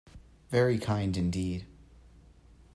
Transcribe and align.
Very 0.49 0.79
kind 0.79 1.15
indeed. 1.15 1.67